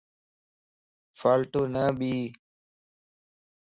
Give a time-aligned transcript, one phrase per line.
[1.19, 2.15] فالٽو نه ٻي